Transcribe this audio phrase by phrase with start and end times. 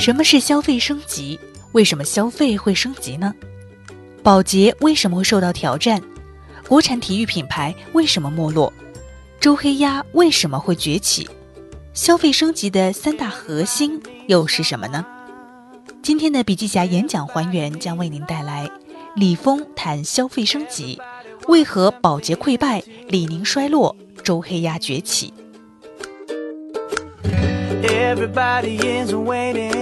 [0.00, 1.38] 什么是消费升级？
[1.72, 3.34] 为什么消费会升级呢？
[4.22, 6.02] 保洁为什么会受到挑战？
[6.68, 8.72] 国产体育品牌为什么没落？
[9.40, 11.28] 周黑鸭为什么会崛起？
[11.94, 15.04] 消费升级的三大核心又是什么呢？
[16.02, 18.68] 今天的笔记侠演讲还原将为您带来
[19.14, 21.00] 李峰谈消费升级，
[21.48, 23.94] 为何保洁溃败，李宁衰落，
[24.24, 25.32] 周黑鸭崛起。
[28.12, 29.72] Everybody is waiting.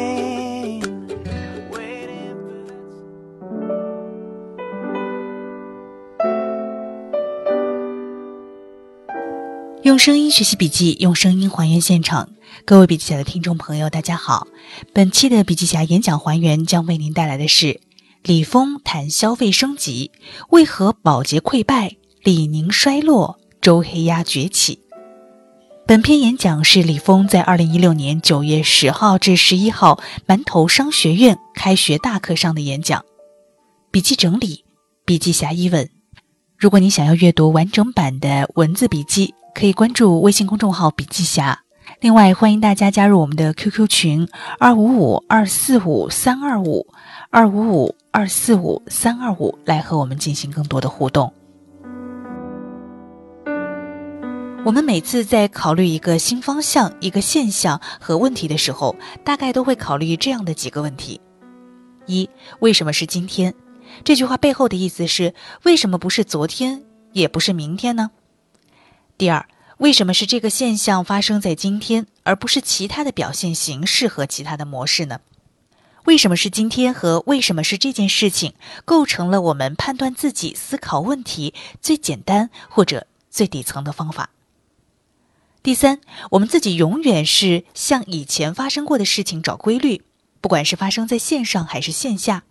[9.83, 12.29] 用声音学习笔记，用声音还原现场。
[12.65, 14.47] 各位笔记侠的听众朋友，大家好。
[14.93, 17.81] 本期的笔记侠演讲还原将为您带来的是
[18.23, 20.13] 李峰谈消费升级，
[20.51, 24.79] 为何保洁溃败，李宁衰落，周黑鸭崛起。
[25.91, 33.05] 本篇演讲是李峰在二零一六年九月十号至十一号馒头商学院开学大课上的演讲。
[33.91, 34.65] 笔记整理，
[35.05, 35.91] 笔记侠一问：
[36.57, 39.35] 如果你想要阅读完整版的文字笔记。
[39.53, 41.61] 可以关注微信公众号“笔记侠”，
[42.01, 44.29] 另外欢迎大家加入我们的 QQ 群
[44.61, 46.87] 二五五二四五三二五
[47.31, 51.33] 二五五二四五三二五，来和我们进行更多的互动。
[54.63, 58.95] 我们每次在考虑一个新方向、一个现象和问题的时候，
[59.25, 61.19] 大概都会考虑这样的几个问题：
[62.05, 63.55] 一、为什么是今天？
[64.05, 68.11] 这句话背后的意思是，为什么不是昨天，也不是明天呢？
[69.17, 69.47] 第二，
[69.79, 75.21] 为什么是这个现象发生在今天，而不是其他的表现形式和其他的模式呢？
[76.05, 78.53] 为什么是今天和为什么是这件事情，
[78.85, 84.29] 构成了我们判断自己思考问题最简单或者最底层的方法。
[85.63, 90.03] 第三，我们自己永远是向以前发生过的事情找规律，
[90.41, 92.45] 不管是发生在线上还是线下。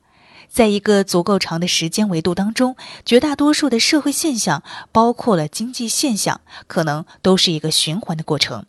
[0.48, 4.62] 在一个足够长的时间维度当中，绝大多数的社会现象，
[4.92, 8.68] 包括了经济现象，可能都是一个循环的过程。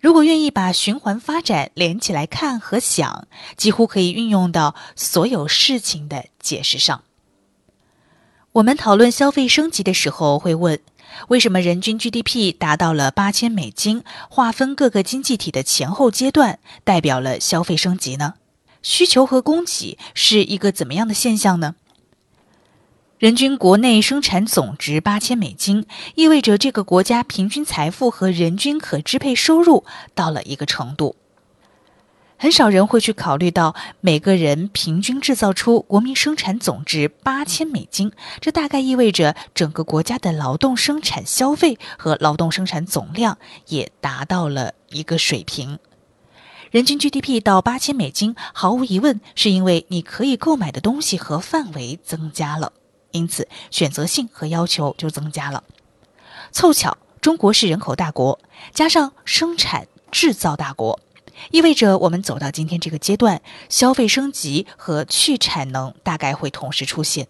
[0.00, 3.26] 如果愿意把循环发展连起来看和想，
[3.56, 7.02] 几乎可以运用到所有事情的解释上。
[8.52, 10.80] 我们讨论消费升级的时候，会问：
[11.28, 18.34] 为什么人均 GDP 达到了八千美金，划分各个经济体的前后阶段，代表了消费升级呢？
[18.82, 21.74] 需求和供给是一个怎么样的现象呢？
[23.18, 25.84] 人均国内生产总值八千美金，
[26.14, 29.84] 意味着这个国家平均财富和人均可支配收入
[30.14, 31.16] 到了一个程度。
[32.42, 43.36] 很少人会去考虑到每个人平均制造出国民生产总值八千美金，这大概意味着整个国家的劳动生产消费和劳动生产总量
[43.66, 45.78] 也达到了一个水平。
[46.70, 52.72] 人均 GDP 到八千美金，毫无疑问是因为你可以购买的东西和范围增加了，
[53.10, 55.62] 因此选择性和要求就增加了。
[56.52, 58.40] 凑巧，中国是人口大国，
[58.72, 60.98] 加上生产制造大国，
[61.50, 67.26] 意味着我们走到今天这个阶段，消费升级和去产能大概会同时出现。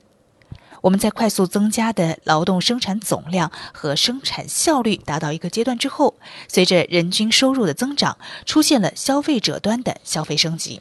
[0.83, 6.15] 我们在快速增加的劳动生产总量和生产效率达到一个阶段之后，
[6.49, 8.17] 随着人均收入的增长，
[8.47, 10.81] 出现了消费者端的消费升级。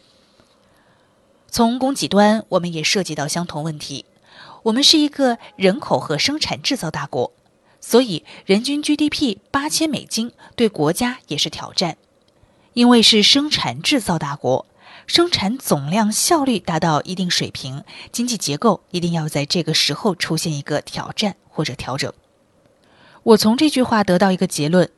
[1.51, 4.05] 从供给端，我们也涉及到相同问题。
[4.63, 7.33] 我们是一个人口和生产制造大国，
[7.81, 11.97] 所以人均 GDP 八千美金对国家也是挑战，
[12.79, 14.65] 因为是生产制造大国。
[15.05, 22.13] 生产总量效率达到一定水平，经济结构一定要在这个时候出现一个挑战或者调整。
[23.23, 24.89] 我从这句话得到一个结论：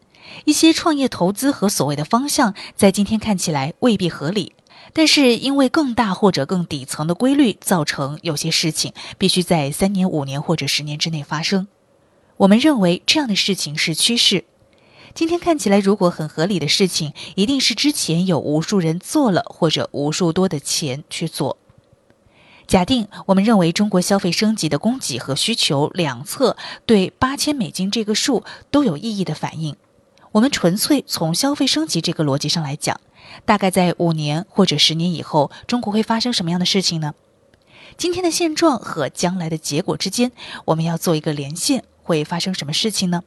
[0.46, 4.54] 一些创业投资和所谓的方向，在今天看起来未必合理，
[4.94, 11.68] 但是因为更大或者更底层的规律，造成有些事情必须在三年、五年或者十年之内发生。
[12.38, 14.46] 我们认为这样的事情是趋势。
[15.14, 21.58] 今天看起来，如果很合理的事情，一定是之前有无数人做了，或者无数多的钱去做。
[22.66, 26.56] 假定我们认为中国消费升级的供给和需求两侧
[26.86, 29.76] 对八千美金这个数都有意义的反应，
[30.32, 33.02] 我们纯粹从消费升级这个逻辑上来讲，
[33.44, 37.14] 大概在五年或者十年以后，中国会发生什么样的事情呢？
[37.98, 40.32] 今天的现状和将来的结果之间，
[40.64, 43.24] 我们要做一个连线，会发生什么事情呢？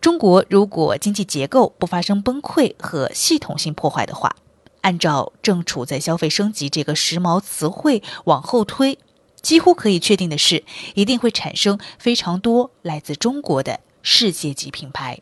[0.00, 4.36] 中国如果经济结构不发生崩溃和系统性破坏的话，
[4.82, 8.98] 按照正处在消费升级这个时髦词汇往后推，
[9.42, 10.64] 几乎可以确定的是，
[10.94, 15.20] 一定会产生非常多来自中国的世界级品牌。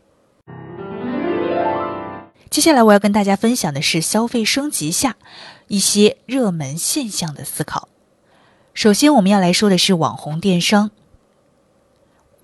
[2.49, 5.17] 接下来我要跟大家分享的是消费升级下
[5.67, 7.89] 一些热门现象的思考。
[8.73, 10.91] 首先，我们要来说的是网红电商。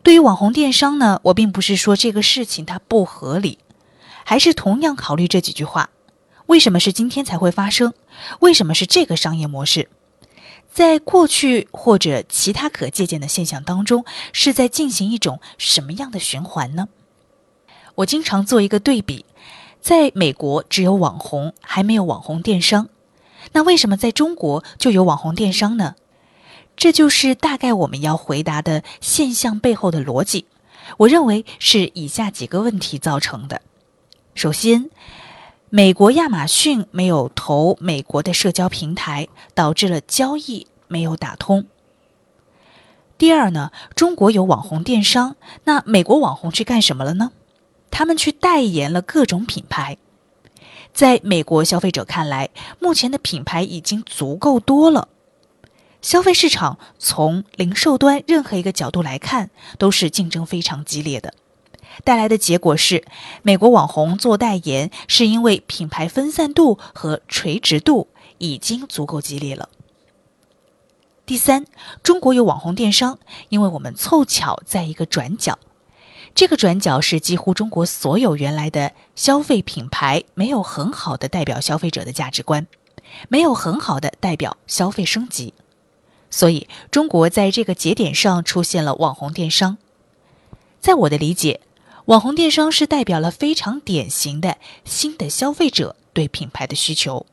[0.04, 3.58] 对于网红电商呢，我并不是说这个事情它不合理，
[4.26, 5.90] 还是同样考虑这几句话：
[6.48, 7.94] 为什么是今天才会发生？
[8.42, 9.88] 为什么是这个商业模式？
[10.74, 14.04] 在过去或者其他可借鉴的现象当中，
[14.34, 16.90] 是在进行一种什么样的循环呢？
[17.96, 19.26] 我经常做一个对比。
[19.80, 22.90] 在美国只有网红，还没有网红电商。
[23.52, 25.96] 那为什么在中国就有网红电商呢？
[26.76, 30.46] 这就是大概我们要回答的现象背后的逻辑。
[30.98, 33.62] 我认为是以下几个问题造成的：
[34.36, 34.90] 首先，
[35.70, 41.66] 美国亚马逊没有投美国的社交平台，导致了交易没有打通。
[43.18, 47.32] 第二呢，中国有网红电商，那美国网红去干什么了呢？
[47.90, 49.98] 他们去代言了各种品牌，
[50.94, 52.50] 在美国消费者看来，
[52.80, 55.08] 目前的品牌已经足够多了。
[56.04, 61.34] 消费市场从零售端任何一个角度来看，都是竞争非常激烈的。
[62.04, 63.06] 带来的结果是，
[63.42, 69.70] 美国网红做代言，是因为品牌分散度和垂直度已经足够激烈了。
[71.26, 71.66] 第三，
[72.04, 73.18] 中国有网红电商，
[73.48, 75.58] 因为我们凑巧在一个转角。
[76.36, 82.68] 这个转角是几乎中国所有原来的消费品牌没有很好的代表消费者的价值观，
[83.30, 85.54] 没有很好的代表消费升级，
[86.34, 89.78] 所以中国在这个节点上出现了网红电商。
[90.82, 91.60] 在我的理解，
[92.06, 97.28] 网红电商是代表了非常典型的新的消费者对品牌的需求，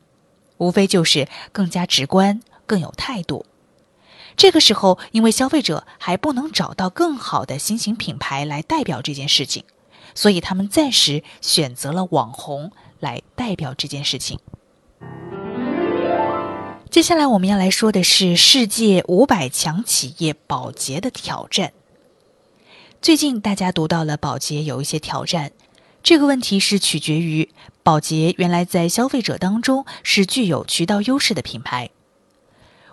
[0.57, 3.47] 无非就是更加直观、更有态度。
[4.37, 9.63] 这个时候，因为消费者还不能找到更好的新型品牌来代表这件事情，
[10.13, 14.37] 所以他们暂时选择了网红来代表这件事情。
[16.91, 21.71] 接下来我们要来说的是世界五百强企业保洁的挑战。
[23.01, 25.53] 最近大家读到了保洁有一些挑战，
[26.03, 27.47] 这个问题是取决于
[27.81, 31.91] 保洁原来在消费者当中是具有渠道优势的品牌。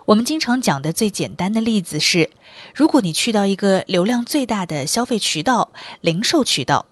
[0.05, 2.29] 我们经常讲的最简单的例子是，
[2.73, 6.85] 如果你去到一个流量最大的消费渠道——零售渠道，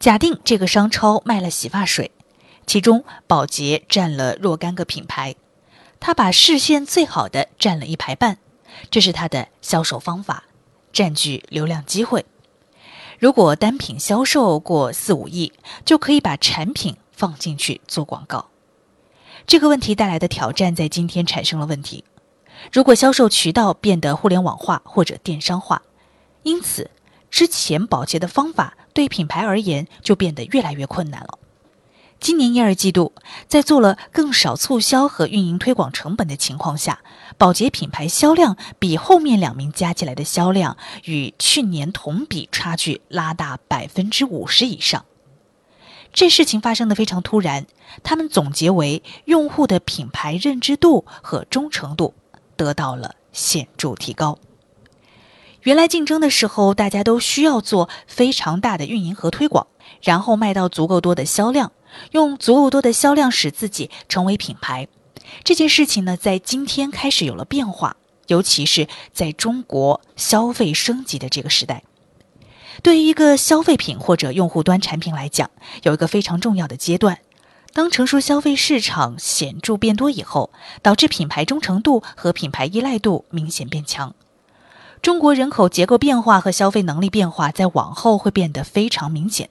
[0.00, 2.10] 假定这个商超卖了洗发水，
[2.66, 5.36] 其中宝洁占了若干个品牌，
[6.00, 8.38] 他把视线最好的占了一排半，
[8.90, 10.44] 这是他的销售方法，
[10.92, 12.24] 占据流量机会。
[13.18, 15.52] 如果单品销售过四五亿，
[15.84, 18.48] 就可以把产品放进去做广告。
[19.46, 22.04] 这个问题带来的挑战在今天产生了问题。
[22.72, 25.82] 如果销售渠道变得互联网化或者电商化，
[26.42, 26.90] 因此
[27.30, 31.38] 之前保洁的方法对品牌而言就变得越来越困难了。
[32.20, 33.14] 今年一二季度，
[33.48, 37.00] 在做了更少促销和运营推广成本的情况下，
[37.38, 45.06] 保洁品牌销量比后面两名加起来的销量与去年同比差距拉大百分之五十以上。
[46.12, 47.66] 这事情发生的非常突然，
[48.02, 52.14] 他们总结为用户的品牌认知度和忠诚度。
[52.56, 54.38] 得到了显著提高。
[55.62, 59.66] 原来竞争的时候，大家都需要做非常大的运营和推广，
[60.02, 61.72] 然后卖到足够多的销量，
[62.12, 64.88] 用足够多的销量使自己成为品牌。
[65.44, 71.84] 这件事情呢，在今天开始有了变化，尤其是在中国消费升级的这个时代。
[72.82, 75.50] 对于一个消费品或者用户端产品来讲，
[75.82, 77.18] 有一个非常重要的阶段。
[77.72, 80.50] 当成熟消费市场显著变多以后，
[80.82, 84.14] 导致品牌忠诚度和品牌依赖度明显变强。
[85.02, 89.50] 中国人口结构变化和消费能力变化在往后会变得非常明显。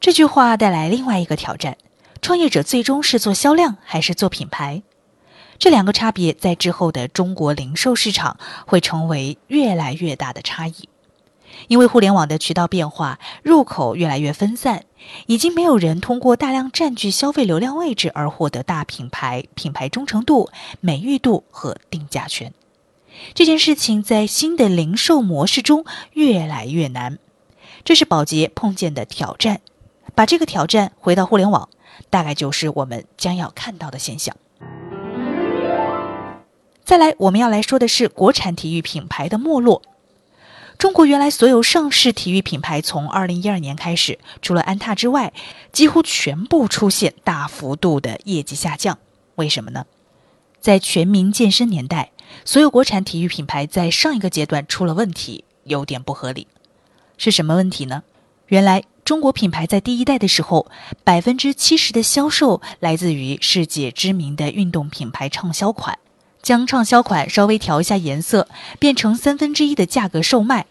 [0.00, 1.76] 这句话带来另外一个挑战：
[2.22, 4.82] 创业者最终是做销量还是做品牌？
[5.58, 10.88] 这两个差别在之后的中国零售市场会成为越来越大的差异。
[11.66, 14.84] 因为互联网的渠道变化，入口越来越分散，
[15.26, 20.48] 已经没有人通过大量占据消费流量位置而获得大品牌、品牌忠诚度、
[20.80, 22.52] 美誉度和定价权。
[23.34, 27.18] 这件事情在新的零售模式中越来越难，
[27.82, 29.60] 这是宝洁碰见的挑战。
[30.18, 31.68] 把这个挑战回到互联网，
[32.10, 34.36] 大概就是我们将要看到的现象。
[36.84, 39.80] 再来，我们要来说的是国产体育品牌的没落。
[40.76, 45.32] 中国原来所有上市体育品牌，从二零一二年开始，除了安踏之外，
[45.70, 48.98] 几乎全部出现大幅度的业绩下降。
[49.36, 49.86] 为什么呢？
[50.58, 52.10] 在全民健身年代，
[52.44, 56.48] 所有国产体育品牌在上一个阶段出了问题，有点不合理。
[57.16, 58.02] 是什么问题呢？
[58.48, 60.70] 原来中国品牌在第一代的时候，
[61.02, 65.98] 百分之七十的销售来自于世界知名的运动品牌畅销款，
[66.42, 68.46] 将畅销款稍微调一下颜色，
[68.78, 70.66] 变成三分之一的价格售卖。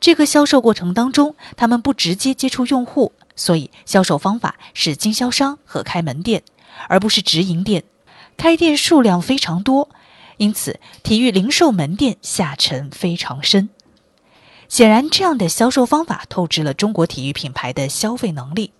[0.00, 6.42] 这个销售过程当中，他们不直接接触用户，所以销售方法是经销商和开门店，
[6.88, 7.84] 而不是直营店。
[8.38, 9.90] 开店数量非常多，
[10.38, 13.68] 因此体育零售门店下沉非常深。
[14.68, 18.72] 显然，这样的销售方法透支了中国体育品牌的消费能力。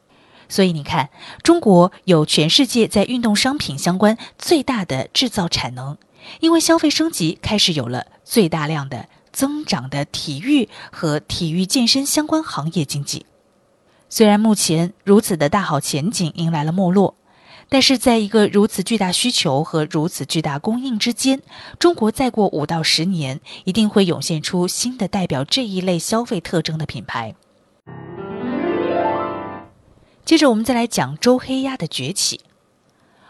[0.48, 1.10] 所以，你看，
[1.42, 5.98] 中国有全世界在运动商品相关最大的制造产能，
[6.40, 9.08] 因为消费升级开始有了最大量的。
[9.30, 13.24] 增长的体育和体育健身相关行业经济，
[14.08, 17.14] 虽然目前如此的大好前景迎来了没落，
[17.68, 21.42] 但是在一个如此巨大需求和如此巨大供应之间，
[21.78, 27.34] 中国再过五到十年一定会涌现出新的代表这一类消费特征的品牌。
[30.24, 32.40] 接着，我们再来讲周黑鸭的崛起。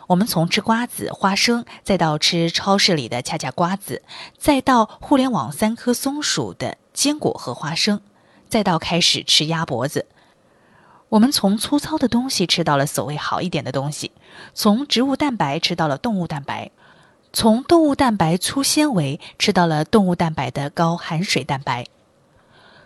[0.08, 4.02] 我们从吃瓜子、花生，再到吃超市里的恰恰瓜子，
[4.38, 8.00] 再到互联网三颗松鼠的坚果和花生，
[8.48, 10.06] 再到开始吃鸭脖子。
[11.08, 14.12] 我们从粗糙的东西吃到了所谓好一点的东西，
[14.54, 16.70] 从植物蛋白吃到了动物蛋白，
[17.32, 21.86] 从动物蛋白粗纤维吃到了动物蛋白的高含水蛋白。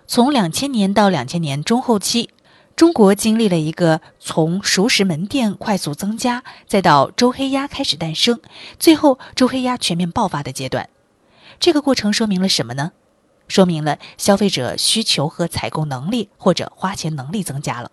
[0.07, 2.31] 从两千年到两千年中后期。
[2.75, 8.41] 中国经历了一个从熟食门店快速增加，再到周黑鸭开始诞生，
[8.79, 10.89] 最后周黑鸭全面爆发的阶段。
[11.61, 12.93] 这个过程说明了什么呢？
[13.47, 17.91] 说明了消费者需求和采购能力或者花钱能力增加了。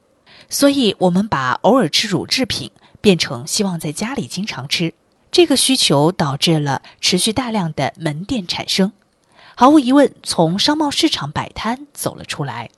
[0.47, 4.93] 所以，我们把偶尔吃乳制品变成希望在家里经常吃，
[5.31, 8.91] 这个需求导致了持续大量的门店产生。
[9.55, 12.69] 毫无疑问，从商贸市场摆摊走了出来。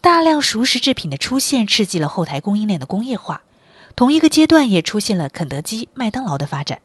[0.00, 3.42] 大量熟食制品的出现，刺激了后台供应链的工业化。
[3.96, 6.80] 同一个阶段，也出现了肯德基、麦当劳的发展。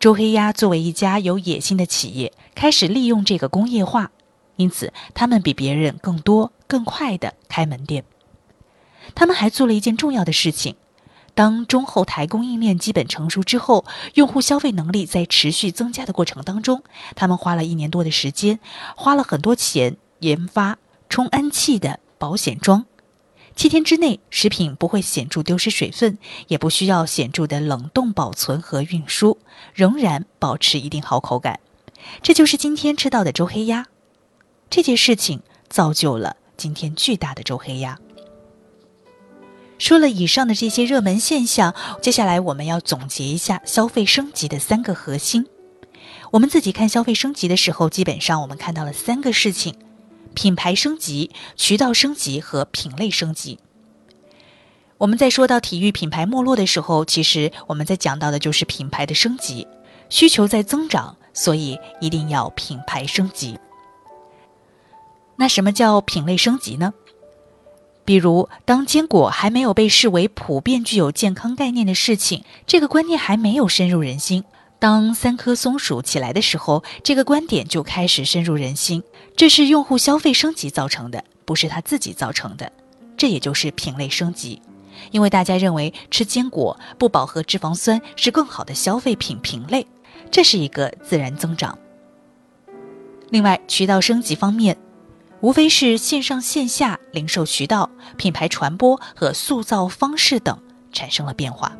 [0.00, 4.10] 周黑鸭作为一家有野心的企业，开始利用这个工业化，
[4.56, 8.04] 因此他们比别人更多、更快的开门店。
[9.14, 10.76] 他们还做了一件重要的事情：
[11.34, 16.82] 当中后台供应链基本成熟之后，用户消费能力在持续增加的过程当中，
[17.14, 18.60] 他们花了一年多的时间，
[18.96, 20.78] 花了很多钱研发
[21.08, 22.00] 充氨气的。
[22.22, 22.86] 保险装，
[23.56, 29.38] 七天之内食品不会显著丢失水分，也不需要显著的冷冻保存和运输，
[29.74, 31.58] 仍然保持一定好口感。
[32.22, 33.86] 这就是今天吃到的周黑鸭。
[34.70, 37.98] 这件事情造就了今天巨大的周黑鸭。
[39.82, 45.44] 说了以上的这些热门现象，接下来我们要总结一下消费升级的三个核心。
[46.30, 49.74] 我们自己看消费升级的时候，基本上我们看到了三个事情。
[50.34, 53.58] 品牌升级、渠道升级和品类升级。
[54.98, 59.66] 我们在说到体育品牌没落的时候，其实我们在讲到的就是品牌的升级，
[60.08, 63.58] 需求在增长，所以一定要品牌升级。
[65.34, 66.94] 那什么叫品类升级呢？
[68.04, 74.44] 比如，当坚果还没有被视为普遍具有健康概念的事情，这个观念还没有深入人心。
[74.78, 79.02] 当三颗松鼠起来的时候，这个观点就开始深入人心。
[79.36, 82.72] 这是用户消费升级造成的，不是他自己造成的。
[83.16, 84.60] 这也就是品类升级，
[85.12, 89.86] 因为大家认为吃坚果不饱和脂肪酸是更好的消费品品类，
[90.32, 91.78] 这是一个自然增长。
[93.30, 94.76] 另外，渠道升级方面，
[95.42, 100.56] 无非是线上线下零售渠道、品牌传播和塑造方式等
[100.92, 101.72] 产生了变化。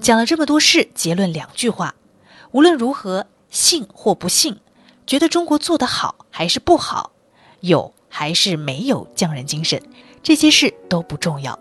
[0.00, 1.94] 讲了这么多事，结论两句话：
[2.52, 4.56] 无论如何，信或不信，
[5.06, 7.10] 觉得中国做得好还是不好，
[7.60, 9.82] 有还是没有匠人精神，
[10.22, 11.58] 这些事都不重要。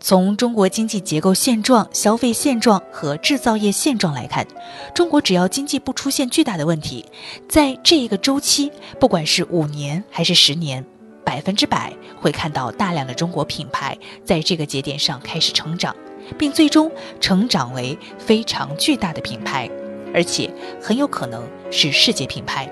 [0.00, 4.46] 从中国经济结构现状、消费现状和制造业现状来看，
[4.94, 7.04] 中国只要经济不出现巨大的问题，
[7.48, 10.84] 在这一个周期，不管是五年还是十年，
[11.24, 15.94] 百分之百会看到大量的中国品牌在这个节点上开始成长。
[16.38, 16.88] 并最终
[17.18, 19.68] 成长为非常巨大的品牌，
[20.14, 20.48] 而且
[20.80, 21.42] 很有可能
[21.72, 22.70] 是世界品牌。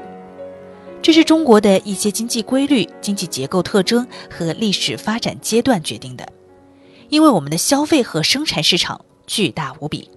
[1.03, 6.38] 这是中国的一些经济规律、经济结构特征和历史发展阶段决定的。
[7.09, 10.11] 因为我们的消费和生产市场巨大无比，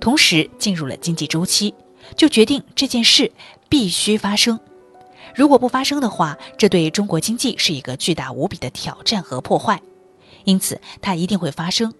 [0.00, 1.74] 同时进入了经济周期，
[2.16, 3.30] 就决定这件事
[3.68, 4.58] 必须发生。
[5.34, 9.82] 如果不发生的话，这对中国经济是一个巨大无比的挑战和破坏。
[10.44, 11.92] 因此，它一定会发生。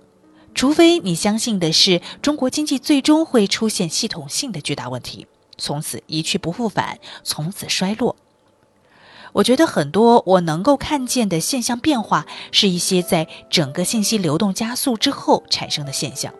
[0.54, 5.26] 除非你相信的是中国经济最终会出现系统性的巨大问题，
[5.58, 8.16] 从此一去不复返，从此衰落。
[9.36, 16.32] 我觉得很多我能够看见的现象变化，是一些在整个信息流动加速之后产生的现象。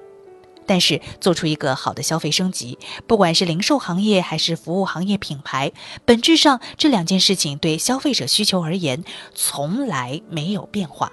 [0.64, 5.72] 但是，做出一个好的消费升级，不管是零售行业还是服务行业品牌，
[6.06, 11.12] 本质上这两件事情对消费者需求而言从来没有变化。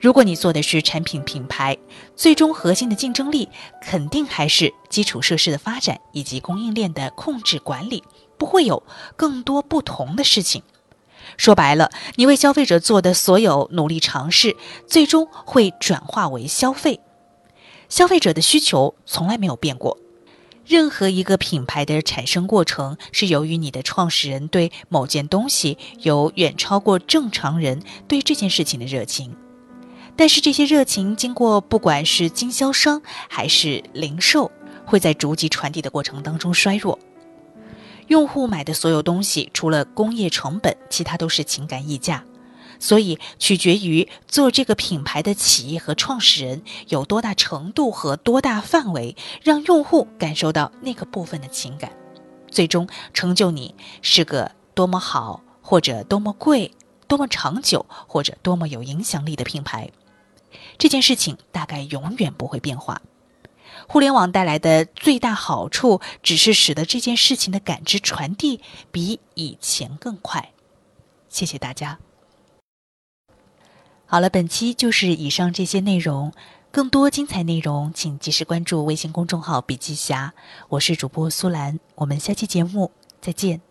[0.00, 1.76] 如果你做的是产品品牌，
[2.16, 3.46] 最终核心的竞争力
[3.82, 8.02] 肯定还是基础设施的发展以及供应链的控制管理，
[8.38, 8.82] 不会有
[9.16, 10.62] 更多不同的事情。
[11.38, 17.00] 说白了，你为消费者做的所有努力尝试，最终会转化为消费。
[17.88, 19.96] 消费者的需求从来没有变过。
[20.66, 29.34] 任何一个品牌的产生过程，是由于你的创始人对某件东西有远超过正常人对这件事情的热情。
[30.14, 34.50] 但是这些热情经过不管是经销商还是零售，
[34.84, 36.98] 会在逐级传递的过程当中衰弱。
[38.08, 42.24] 用户买的所有东西，除了工业成本，其他都是情感溢价。
[42.80, 51.90] 所以取决于做这个品牌的企业和创始人有多大程度和多大范围，让用户感受到那个部分的情感，
[52.50, 56.72] 最终成就你是个多么好，或者多么贵，
[57.08, 59.90] 多么长久，或者多么有影响力的品牌。
[60.78, 63.02] 这件事情大概永远不会变化。
[63.88, 68.60] 互联网带来的最大好处，只是使得这件事情的感知传递
[68.92, 70.52] 比以前更快。
[71.30, 71.98] 谢谢大家。
[74.04, 76.32] 好了，本期就是以上这些内容。
[76.70, 80.34] 更多精彩内容，请及时关注微信公众号“笔记侠”。
[80.68, 82.92] 我是主播苏兰，我们下期节目
[83.22, 83.67] 再见。